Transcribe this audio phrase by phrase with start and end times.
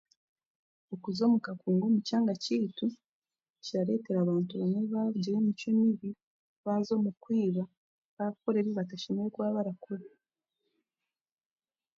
[0.93, 2.87] Okuza omu kakungu omu kyanga kyaitu,
[3.63, 6.09] kirareetera abantu bamwe baagira emicwe mibi
[6.63, 7.63] baaza omu kwiba,
[8.15, 10.05] baakora ebibatashemereire kuba batarakora